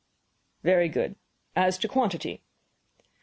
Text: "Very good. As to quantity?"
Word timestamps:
"Very 0.63 0.89
good. 0.89 1.15
As 1.55 1.77
to 1.77 1.87
quantity?" 1.87 2.41